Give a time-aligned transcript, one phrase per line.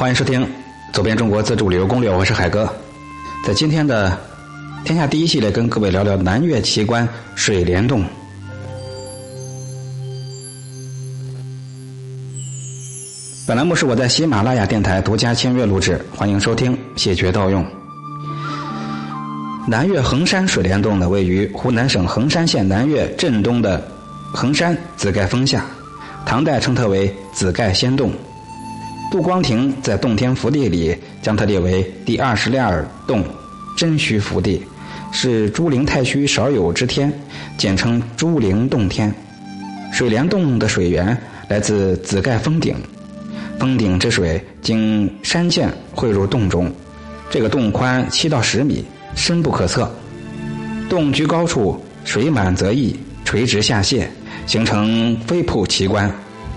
[0.00, 0.42] 欢迎收听
[0.94, 2.66] 《走遍中国自助旅游攻略》，我是海哥。
[3.46, 4.18] 在今天的
[4.82, 8.02] 天下第一系列，跟各位聊聊南岳奇观水帘洞。
[13.46, 17.62] 本栏目是我在喜马拉雅电台独家签约录制，欢迎收听，谢绝盗用。
[19.68, 23.86] 南岳衡山水帘洞呢，位于湖南省衡山县南岳镇东的
[24.32, 25.66] 衡山紫盖峰下，
[26.24, 28.10] 唐代称它为紫盖仙洞。
[29.10, 33.24] 杜光庭在《洞天福地》里将它列为第二十二洞
[33.76, 34.62] 真虚福地，
[35.10, 37.12] 是朱陵太虚少有之天，
[37.58, 39.12] 简称朱陵洞天。
[39.92, 41.16] 水帘洞的水源
[41.48, 42.76] 来自紫盖峰顶，
[43.58, 46.72] 峰顶之水经山涧汇入洞中。
[47.28, 48.84] 这个洞宽七到十米，
[49.16, 49.92] 深不可测。
[50.88, 54.08] 洞居高处，水满则溢，垂直下泄，
[54.46, 56.08] 形成飞瀑奇观，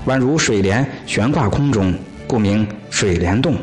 [0.05, 1.91] 宛如水帘悬挂空中。
[2.27, 3.55] 故名水帘洞。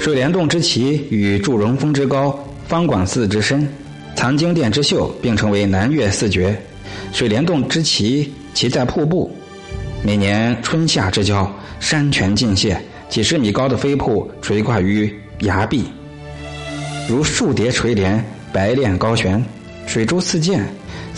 [0.00, 3.68] 水帘洞之奇与祝融峰之高、方广寺之深、
[4.14, 6.56] 藏经殿之秀并称为南岳四绝。
[7.12, 9.34] 水帘洞之奇，其在瀑布。
[10.04, 15.84] 每年春夏之交，山泉尽泄，几十米高的飞瀑垂挂于崖壁，
[17.08, 19.44] 如数叠垂帘，白练高悬，
[19.86, 20.66] 水珠四溅。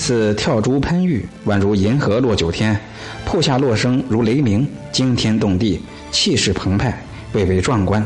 [0.01, 2.73] 似跳珠喷玉，宛如银河落九天；
[3.25, 5.81] 瀑下落声如雷鸣，惊天动地，
[6.13, 6.97] 气势澎湃，
[7.33, 8.01] 蔚为壮观。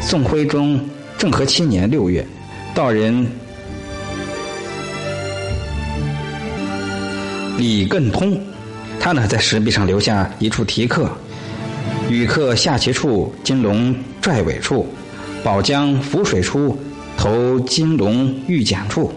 [0.00, 0.80] 宋徽宗
[1.16, 2.26] 政和七年六月，
[2.74, 3.24] 道人
[7.56, 8.36] 李艮通，
[8.98, 11.08] 他呢在石壁上留下一处题刻
[12.10, 14.84] ：“雨客下其处，金龙拽尾处；
[15.44, 16.76] 宝江浮水出，
[17.16, 19.12] 投金龙玉简处。”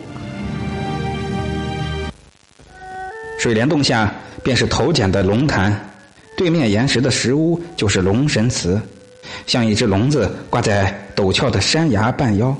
[3.39, 5.73] 水帘洞下便是头剪的龙潭，
[6.35, 8.77] 对面岩石的石屋就是龙神祠，
[9.47, 12.53] 像一只笼子挂在陡峭的山崖半腰，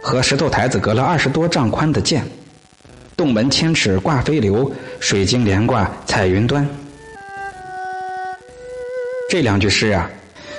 [0.00, 2.24] 和石头台子隔了二十多丈宽的涧。
[3.18, 6.66] 洞门千尺挂飞流，水晶连挂彩云端。
[9.28, 10.10] 这两句诗啊，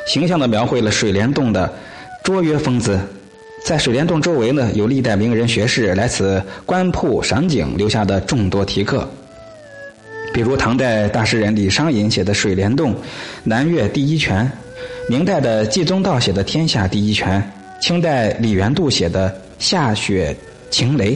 [0.06, 1.74] 形象地描绘了水帘洞的
[2.24, 3.00] 卓越风姿。
[3.66, 9.10] 在水帘洞周围呢，有历代名人学士来此观瀑赏景留下的众多题刻。
[10.40, 12.94] 比如唐代大诗人李商隐写的《水帘洞》，
[13.44, 14.48] 南岳第一泉；
[15.10, 17.42] 明代的季宗道写的《天下第一泉》；
[17.84, 19.30] 清代李元度写的
[19.60, 20.34] 《下雪
[20.70, 21.12] 晴雷》。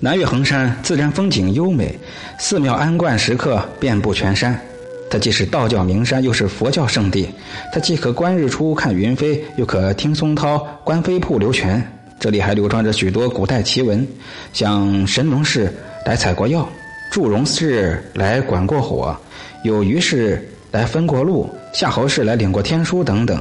[0.00, 1.96] 南岳衡山自然风景优美，
[2.40, 4.60] 寺庙安观石刻遍布全山。
[5.08, 7.28] 它既是道教名山，又是佛教圣地。
[7.72, 11.80] 它既可观日出、看云飞，又可听松涛、观飞瀑流泉。
[12.20, 14.06] 这里还流传着许多古代奇闻，
[14.52, 15.72] 像神农氏
[16.04, 16.68] 来采过药，
[17.12, 19.16] 祝融氏来管过火，
[19.62, 23.40] 有虞氏来分过路，夏侯氏来领过天书等等。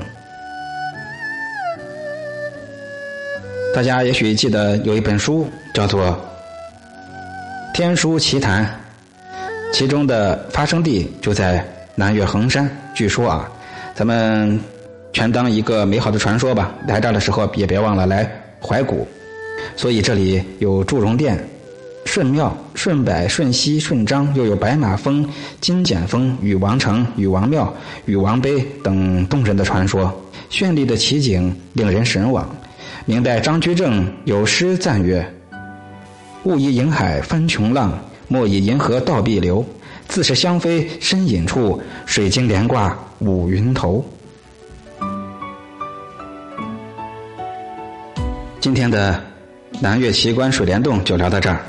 [3.74, 6.10] 大家也许记得有一本书叫做
[7.74, 8.66] 《天书奇谈》，
[9.74, 12.70] 其中的发生地就在南岳衡山。
[12.94, 13.50] 据说啊，
[13.96, 14.60] 咱们
[15.14, 16.76] 全当一个美好的传说吧。
[16.88, 18.32] 来这儿的时候也别忘了来。
[18.68, 19.08] 怀古，
[19.78, 21.42] 所以这里有祝融殿、
[22.04, 25.26] 顺庙、顺柏、顺溪、顺章，又有白马峰、
[25.62, 27.74] 金简峰、禹王城、禹王庙、
[28.06, 30.14] 禹王碑等动人的传说，
[30.52, 32.46] 绚丽的奇景令人神往。
[33.06, 35.26] 明代张居正有诗赞曰
[36.44, 37.98] ：“勿以银海翻琼浪，
[38.28, 39.64] 莫以银河倒碧流。
[40.10, 44.04] 自是香飞深隐处，水晶连挂五云头。”
[48.60, 49.22] 今天的
[49.80, 51.60] 南岳奇观水帘洞就聊到这儿，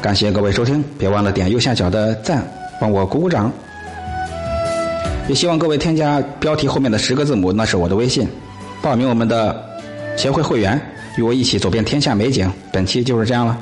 [0.00, 2.46] 感谢各位收听，别忘了点右下角的赞，
[2.80, 3.52] 帮我鼓鼓掌。
[5.28, 8.26] 也希望各位添加标题后面的十个字母，那是我的微信，
[8.80, 9.62] 报名我们的
[10.16, 10.80] 协会会员，
[11.16, 12.50] 与我一起走遍天下美景。
[12.72, 13.58] 本期就是这样了。